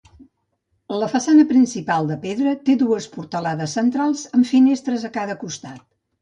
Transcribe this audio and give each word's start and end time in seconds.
La 1.01 1.09
façana 1.09 1.43
principal, 1.51 2.09
de 2.11 2.17
pedra 2.23 2.53
té 2.69 2.77
dues 2.79 3.07
portalades 3.17 3.77
centrals 3.79 4.25
amb 4.39 4.49
finestres 4.55 5.07
a 5.13 5.13
cada 5.21 5.39
costat. 5.45 5.87